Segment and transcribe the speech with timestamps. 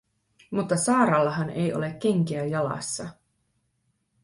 [0.51, 3.09] Mutta Saarallahan ei ole kenkiä jalassa.